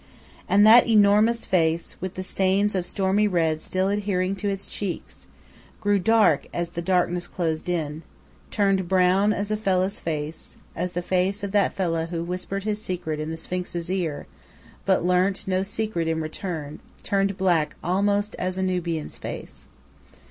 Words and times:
And 0.49 0.65
that 0.65 0.87
enormous 0.87 1.45
face, 1.45 1.95
with 2.01 2.15
the 2.15 2.23
stains 2.23 2.73
of 2.73 2.87
stormy 2.87 3.27
red 3.27 3.61
still 3.61 3.87
adhering 3.87 4.35
to 4.37 4.49
its 4.49 4.65
cheeks, 4.65 5.27
grew 5.79 5.99
dark 5.99 6.47
as 6.51 6.71
the 6.71 6.81
darkness 6.81 7.27
closed 7.27 7.69
in, 7.69 8.01
turned 8.49 8.87
brown 8.87 9.31
as 9.31 9.51
a 9.51 9.55
fellah's 9.57 9.99
face, 9.99 10.57
as 10.75 10.93
the 10.93 11.03
face 11.03 11.43
of 11.43 11.51
that 11.51 11.75
fellah 11.75 12.07
who 12.07 12.23
whispered 12.23 12.63
his 12.63 12.81
secret 12.81 13.19
in 13.19 13.29
the 13.29 13.37
sphinx's 13.37 13.91
ear, 13.91 14.25
but 14.87 15.05
learnt 15.05 15.47
no 15.47 15.61
secret 15.61 16.07
in 16.07 16.19
return; 16.19 16.79
turned 17.03 17.37
black 17.37 17.75
almost 17.83 18.33
as 18.39 18.57
a 18.57 18.63
Nubian's 18.63 19.19
face. 19.19 19.67